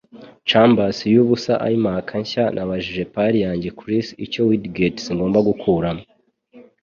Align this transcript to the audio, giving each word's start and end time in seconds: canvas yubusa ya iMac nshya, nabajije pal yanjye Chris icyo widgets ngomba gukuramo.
canvas 0.49 0.97
yubusa 1.13 1.53
ya 1.61 1.65
iMac 1.75 2.07
nshya, 2.23 2.45
nabajije 2.55 3.03
pal 3.13 3.33
yanjye 3.45 3.73
Chris 3.79 4.07
icyo 4.25 4.41
widgets 4.47 5.03
ngomba 5.15 5.39
gukuramo. 5.47 6.03